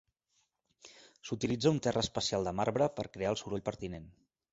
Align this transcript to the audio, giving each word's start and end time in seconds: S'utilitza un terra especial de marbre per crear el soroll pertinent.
S'utilitza 1.29 1.73
un 1.73 1.77
terra 1.87 2.03
especial 2.05 2.47
de 2.49 2.53
marbre 2.61 2.87
per 2.97 3.05
crear 3.17 3.35
el 3.35 3.39
soroll 3.43 3.63
pertinent. 3.69 4.09